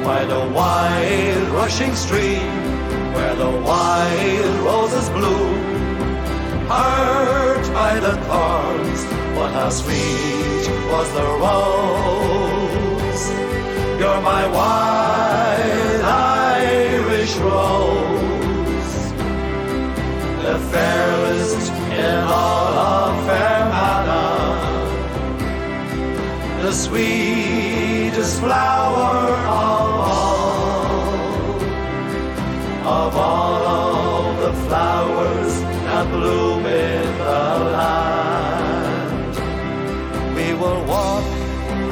By 0.04 0.24
the 0.24 0.50
wild 0.52 1.48
rushing 1.50 1.94
stream 1.94 2.50
where 3.14 3.36
the 3.36 3.50
wild 3.50 4.56
roses 4.66 5.08
bloom, 5.10 5.54
hurt 6.68 7.72
by 7.72 8.00
the 8.00 8.16
thorns, 8.26 9.19
but 9.34 9.50
how 9.52 9.70
sweet 9.70 10.64
was 10.90 11.08
the 11.12 11.26
rose. 11.44 13.24
You're 14.00 14.22
my 14.22 14.44
wild 14.56 16.00
Irish 16.02 17.36
rose, 17.36 18.96
the 20.46 20.56
fairest 20.72 21.72
in 22.04 22.18
all 22.40 22.74
of 22.92 23.12
Fermanagh, 23.26 24.62
the 26.62 26.72
sweetest 26.72 28.40
flower 28.40 29.16
of 29.66 29.90
all, 30.16 30.80
of 32.98 33.16
all 33.16 33.62
of 33.76 34.40
the 34.44 34.52
flowers 34.66 35.54
that 35.60 36.06
bloom 36.10 36.49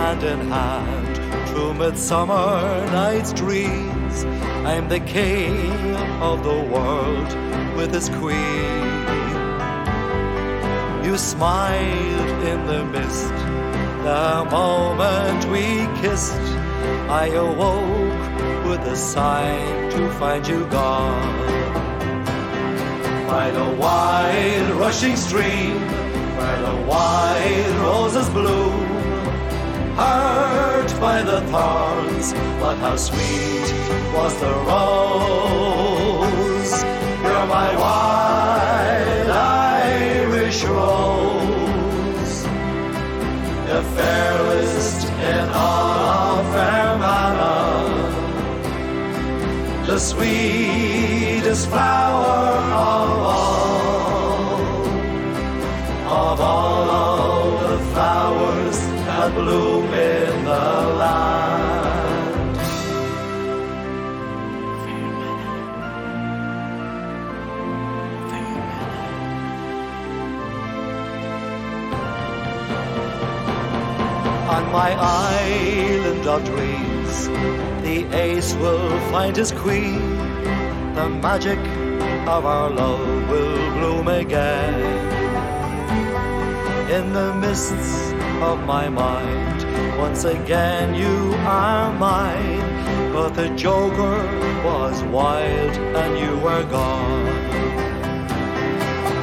hand 0.09 0.25
in 0.25 0.41
hand 0.49 1.49
through 1.49 1.75
midsummer 1.75 2.87
night's 2.93 3.31
dreams. 3.35 4.25
I'm 4.65 4.89
the 4.89 5.01
king 5.01 5.97
of 6.29 6.43
the 6.43 6.61
world 6.75 7.31
with 7.77 7.93
his 7.93 8.09
queen. 8.21 8.85
You 11.05 11.19
smiled 11.19 12.41
in 12.53 12.61
the 12.71 12.87
mist 12.87 13.37
the 14.09 14.49
moment 14.51 15.41
we 15.55 15.65
kissed. 16.01 16.47
I 17.23 17.27
awoke 17.47 18.25
with 18.69 18.81
a 18.95 18.97
sign 18.97 19.91
to 19.91 20.11
find 20.13 20.49
you 20.49 20.61
gone 20.69 21.37
by 23.27 23.51
the 23.51 23.69
wide 23.83 24.71
rushing 24.83 25.17
stream 25.17 25.77
where 26.39 26.61
the 26.69 26.77
wild 26.89 27.77
roses 27.89 28.29
bloom. 28.31 28.98
Hurt 29.99 31.01
by 31.01 31.23
the 31.23 31.41
thorns, 31.51 32.33
but 32.61 32.77
how 32.77 32.97
sweet 32.97 33.69
was 34.15 34.35
the 34.41 34.53
rose. 34.71 36.73
You're 37.25 37.47
my 37.47 37.71
wild 37.85 39.31
Irish 39.31 40.65
rose, 40.65 42.43
the 43.71 43.83
fairest 43.97 45.05
in 45.33 45.49
all 45.51 46.39
of 46.39 46.47
Fermanagh 46.53 48.09
the 49.89 49.99
sweetest 49.99 51.67
flower 51.69 52.59
of 52.73 53.11
all, 53.37 54.87
of 56.31 56.41
all 56.41 56.91
of 56.91 57.71
the 57.71 57.79
flowers 57.93 58.79
that 59.07 59.29
bloom 59.35 59.68
On 74.59 74.73
my 74.73 74.93
island 74.93 76.27
of 76.27 76.45
dreams, 76.45 77.29
the 77.87 78.05
ace 78.13 78.55
will 78.55 78.91
find 79.13 79.37
his 79.37 79.53
queen. 79.53 80.01
The 80.97 81.09
magic 81.09 81.61
of 82.27 82.45
our 82.45 82.69
love 82.69 83.31
will 83.31 83.57
bloom 83.77 84.09
again. 84.09 84.75
In 86.91 87.13
the 87.13 87.35
mists 87.37 88.11
of 88.43 88.67
my 88.67 88.89
mind, 88.89 89.59
once 89.97 90.25
again 90.25 90.93
you 90.93 91.37
are 91.47 91.93
mine. 91.93 93.13
But 93.13 93.35
the 93.35 93.51
joker 93.51 94.19
was 94.65 95.05
wild 95.05 95.75
and 96.03 96.19
you 96.19 96.37
were 96.41 96.65
gone. 96.65 97.27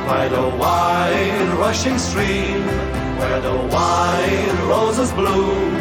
By 0.07 0.29
the 0.29 0.47
wide 0.57 1.49
rushing 1.59 1.97
stream, 1.97 3.04
where 3.17 3.41
the 3.41 3.55
wild 3.75 4.59
roses 4.71 5.11
bloom, 5.13 5.73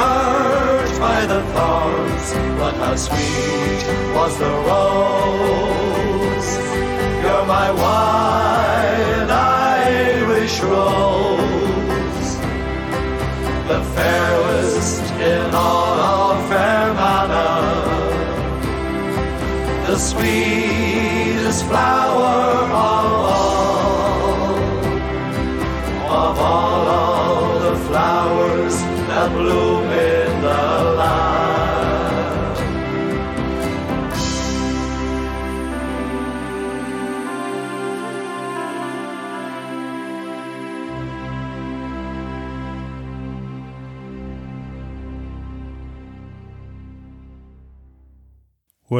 hurt 0.00 0.90
by 0.98 1.20
the 1.26 1.40
thorns, 1.54 2.26
but 2.58 2.74
how 2.82 2.96
sweet 2.96 3.82
was 4.16 4.32
the 4.38 4.52
rose. 4.68 6.50
You're 7.22 7.46
my 7.46 7.68
wild 7.82 9.30
Irish 9.30 10.60
rose, 10.62 12.30
the 13.70 13.80
fairest 13.96 15.04
in 15.32 15.54
all 15.54 15.98
of 16.10 16.36
Fermanagh, 16.48 17.92
the 19.86 19.98
sweetest 19.98 21.64
flower 21.66 22.34
of 22.62 22.70
all, 22.72 23.53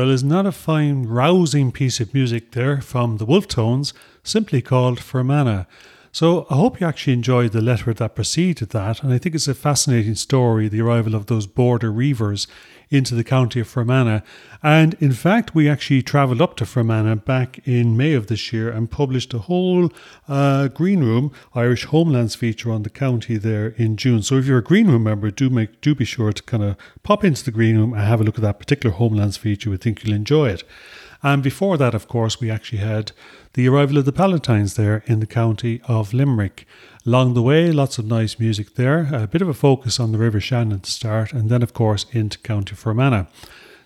Well, 0.04 0.12
is 0.12 0.22
not 0.22 0.44
a 0.44 0.52
fine, 0.52 1.06
rousing 1.06 1.72
piece 1.72 1.98
of 1.98 2.12
music 2.12 2.50
there 2.50 2.82
from 2.82 3.16
the 3.16 3.24
Wolfe 3.24 3.48
Tones, 3.48 3.94
simply 4.22 4.60
called 4.60 5.00
Fermanagh. 5.00 5.64
So 6.12 6.46
I 6.50 6.56
hope 6.56 6.78
you 6.78 6.86
actually 6.86 7.14
enjoyed 7.14 7.52
the 7.52 7.62
letter 7.62 7.94
that 7.94 8.14
preceded 8.14 8.68
that, 8.68 9.02
and 9.02 9.14
I 9.14 9.16
think 9.16 9.34
it's 9.34 9.48
a 9.48 9.54
fascinating 9.54 10.16
story 10.16 10.68
the 10.68 10.82
arrival 10.82 11.14
of 11.14 11.24
those 11.24 11.46
border 11.46 11.90
reivers 11.90 12.46
into 12.90 13.14
the 13.14 13.24
county 13.24 13.60
of 13.60 13.68
Fermanagh. 13.68 14.20
And 14.62 14.94
in 14.94 15.12
fact, 15.12 15.54
we 15.54 15.68
actually 15.68 16.02
travelled 16.02 16.40
up 16.40 16.56
to 16.56 16.66
Fermanagh 16.66 17.24
back 17.24 17.60
in 17.66 17.96
May 17.96 18.14
of 18.14 18.28
this 18.28 18.52
year 18.52 18.70
and 18.70 18.90
published 18.90 19.34
a 19.34 19.40
whole 19.40 19.92
uh, 20.28 20.68
Green 20.68 21.04
Room 21.04 21.32
Irish 21.54 21.84
Homelands 21.84 22.34
feature 22.34 22.70
on 22.70 22.82
the 22.82 22.90
county 22.90 23.36
there 23.36 23.68
in 23.76 23.96
June. 23.96 24.22
So 24.22 24.36
if 24.36 24.46
you're 24.46 24.58
a 24.58 24.62
Green 24.62 24.88
Room 24.88 25.04
member, 25.04 25.30
do 25.30 25.50
make 25.50 25.80
do 25.80 25.94
be 25.94 26.04
sure 26.04 26.32
to 26.32 26.42
kind 26.42 26.62
of 26.62 26.76
pop 27.02 27.24
into 27.24 27.44
the 27.44 27.50
Green 27.50 27.76
Room 27.76 27.92
and 27.92 28.02
have 28.02 28.20
a 28.20 28.24
look 28.24 28.36
at 28.36 28.42
that 28.42 28.58
particular 28.58 28.94
Homelands 28.96 29.36
feature. 29.36 29.70
We 29.70 29.76
think 29.76 30.04
you'll 30.04 30.16
enjoy 30.16 30.48
it. 30.48 30.64
And 31.22 31.42
before 31.42 31.78
that, 31.78 31.94
of 31.94 32.06
course, 32.06 32.38
we 32.38 32.50
actually 32.50 32.78
had 32.78 33.12
the 33.54 33.66
arrival 33.66 33.96
of 33.96 34.04
the 34.04 34.12
Palatines 34.12 34.76
there 34.76 35.02
in 35.06 35.20
the 35.20 35.26
county 35.26 35.80
of 35.88 36.12
Limerick. 36.12 36.66
Along 37.06 37.34
the 37.34 37.42
way, 37.42 37.70
lots 37.70 37.98
of 37.98 38.06
nice 38.06 38.38
music 38.38 38.76
there, 38.76 39.10
a 39.12 39.26
bit 39.26 39.42
of 39.42 39.48
a 39.48 39.52
focus 39.52 40.00
on 40.00 40.12
the 40.12 40.16
River 40.16 40.40
Shannon 40.40 40.80
to 40.80 40.90
start, 40.90 41.34
and 41.34 41.50
then, 41.50 41.62
of 41.62 41.74
course, 41.74 42.06
into 42.12 42.38
County 42.38 42.74
Fermanagh. 42.74 43.26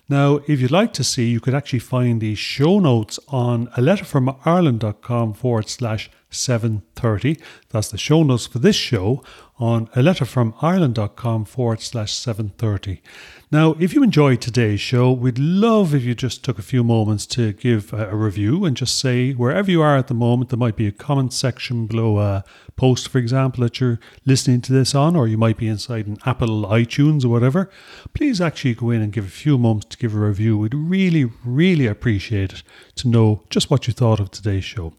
Now, 0.08 0.36
if 0.46 0.60
you'd 0.60 0.70
like 0.70 0.92
to 0.92 1.02
see, 1.02 1.28
you 1.28 1.40
could 1.40 1.52
actually 1.52 1.80
find 1.80 2.20
the 2.20 2.36
show 2.36 2.78
notes 2.78 3.18
on 3.26 3.70
a 3.76 3.82
letter 3.82 4.04
from 4.04 4.36
Ireland.com 4.44 5.34
forward 5.34 5.68
slash 5.68 6.12
730. 6.30 7.38
That's 7.70 7.90
the 7.90 7.98
show 7.98 8.22
notes 8.22 8.46
for 8.46 8.58
this 8.58 8.76
show 8.76 9.22
on 9.58 9.88
a 9.96 10.02
letter 10.02 10.24
from 10.24 10.54
Ireland.com 10.62 11.44
forward 11.44 11.80
slash 11.80 12.12
730. 12.12 13.02
Now, 13.50 13.74
if 13.80 13.92
you 13.92 14.02
enjoyed 14.02 14.40
today's 14.40 14.80
show, 14.80 15.10
we'd 15.10 15.38
love 15.38 15.94
if 15.94 16.04
you 16.04 16.14
just 16.14 16.44
took 16.44 16.58
a 16.58 16.62
few 16.62 16.84
moments 16.84 17.26
to 17.26 17.52
give 17.54 17.92
a, 17.92 18.14
review 18.14 18.64
and 18.64 18.76
just 18.76 18.98
say 18.98 19.32
wherever 19.32 19.70
you 19.70 19.82
are 19.82 19.96
at 19.96 20.06
the 20.06 20.14
moment, 20.14 20.50
there 20.50 20.58
might 20.58 20.76
be 20.76 20.86
a 20.86 20.92
comment 20.92 21.32
section 21.32 21.86
below 21.86 22.18
a 22.18 22.44
post, 22.76 23.08
for 23.08 23.18
example, 23.18 23.64
that 23.64 23.80
you're 23.80 23.98
listening 24.24 24.60
to 24.60 24.72
this 24.72 24.94
on, 24.94 25.16
or 25.16 25.26
you 25.26 25.38
might 25.38 25.56
be 25.56 25.66
inside 25.66 26.06
an 26.06 26.18
Apple 26.24 26.66
iTunes 26.66 27.24
or 27.24 27.28
whatever. 27.28 27.70
Please 28.14 28.40
actually 28.40 28.74
go 28.74 28.90
in 28.90 29.02
and 29.02 29.12
give 29.12 29.24
a 29.24 29.30
few 29.30 29.58
moments 29.58 29.86
to 29.86 29.98
give 29.98 30.14
a 30.14 30.18
review. 30.18 30.58
We'd 30.58 30.74
really, 30.74 31.24
really 31.44 31.86
appreciate 31.86 32.52
it 32.52 32.62
to 32.96 33.08
know 33.08 33.42
just 33.50 33.70
what 33.70 33.86
you 33.86 33.92
thought 33.92 34.20
of 34.20 34.30
today's 34.30 34.64
show. 34.64 34.92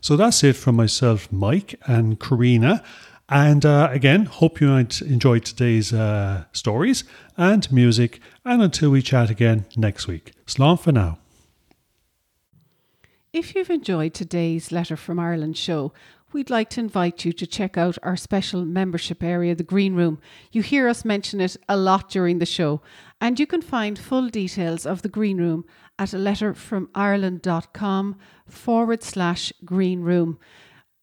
So 0.00 0.16
that's 0.16 0.42
it 0.44 0.54
from 0.56 0.76
myself, 0.76 1.30
Mike, 1.32 1.74
and 1.86 2.18
Karina. 2.18 2.82
And 3.28 3.66
uh, 3.66 3.88
again, 3.92 4.24
hope 4.24 4.60
you 4.60 4.74
enjoyed 4.74 5.44
today's 5.44 5.92
uh, 5.92 6.44
stories 6.52 7.04
and 7.36 7.70
music. 7.70 8.20
And 8.44 8.62
until 8.62 8.90
we 8.90 9.02
chat 9.02 9.28
again 9.28 9.66
next 9.76 10.06
week, 10.06 10.32
slán 10.46 10.80
for 10.80 10.92
now. 10.92 11.18
If 13.32 13.54
you've 13.54 13.70
enjoyed 13.70 14.14
today's 14.14 14.72
Letter 14.72 14.96
from 14.96 15.18
Ireland 15.18 15.58
show, 15.58 15.92
we'd 16.32 16.48
like 16.48 16.70
to 16.70 16.80
invite 16.80 17.26
you 17.26 17.32
to 17.34 17.46
check 17.46 17.76
out 17.76 17.98
our 18.02 18.16
special 18.16 18.64
membership 18.64 19.22
area, 19.22 19.54
the 19.54 19.62
Green 19.62 19.94
Room. 19.94 20.18
You 20.50 20.62
hear 20.62 20.88
us 20.88 21.04
mention 21.04 21.40
it 21.42 21.54
a 21.68 21.76
lot 21.76 22.08
during 22.08 22.38
the 22.38 22.46
show, 22.46 22.80
and 23.20 23.38
you 23.38 23.46
can 23.46 23.60
find 23.60 23.98
full 23.98 24.28
details 24.28 24.86
of 24.86 25.02
the 25.02 25.10
Green 25.10 25.36
Room 25.36 25.66
at 25.98 26.14
a 26.14 26.16
letterfromireland.com 26.16 28.16
forward 28.46 29.02
slash 29.02 29.52
green 29.64 30.02
room. 30.02 30.38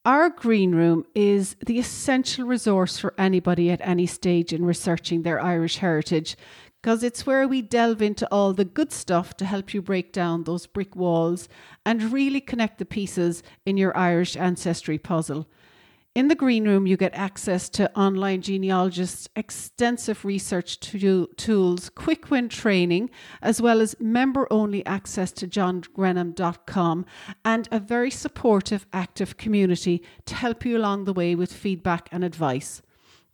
Our 0.05 0.29
green 0.29 0.73
room 0.75 1.05
is 1.15 1.55
the 1.65 1.79
essential 1.79 2.45
resource 2.45 2.99
for 2.99 3.15
anybody 3.17 3.71
at 3.71 3.81
any 3.81 4.05
stage 4.05 4.53
in 4.53 4.63
researching 4.63 5.23
their 5.23 5.41
Irish 5.41 5.77
heritage 5.77 6.37
because 6.85 7.01
it's 7.01 7.25
where 7.25 7.47
we 7.47 7.63
delve 7.63 8.03
into 8.03 8.31
all 8.31 8.53
the 8.53 8.63
good 8.63 8.91
stuff 8.91 9.35
to 9.37 9.45
help 9.45 9.73
you 9.73 9.81
break 9.81 10.13
down 10.13 10.43
those 10.43 10.67
brick 10.67 10.95
walls 10.95 11.49
and 11.83 12.13
really 12.13 12.39
connect 12.39 12.77
the 12.77 12.85
pieces 12.85 13.41
in 13.65 13.75
your 13.75 13.97
Irish 13.97 14.37
ancestry 14.37 14.99
puzzle. 14.99 15.47
In 16.15 16.29
the 16.29 16.35
green 16.35 16.65
room, 16.65 16.87
you 16.87 16.95
get 16.95 17.13
access 17.13 17.67
to 17.71 17.93
online 17.93 18.41
genealogists' 18.41 19.27
extensive 19.35 20.23
research 20.23 20.79
to- 20.79 21.27
tools, 21.35 21.89
quick 21.89 22.31
win 22.31 22.47
training, 22.47 23.09
as 23.41 23.61
well 23.61 23.81
as 23.81 23.99
member 23.99 24.47
only 24.49 24.85
access 24.85 25.33
to 25.33 25.45
johngrenham.com 25.45 27.05
and 27.43 27.67
a 27.69 27.81
very 27.81 28.09
supportive, 28.11 28.85
active 28.93 29.35
community 29.35 30.01
to 30.25 30.35
help 30.35 30.63
you 30.63 30.77
along 30.77 31.03
the 31.03 31.11
way 31.11 31.35
with 31.35 31.51
feedback 31.51 32.07
and 32.13 32.23
advice. 32.23 32.81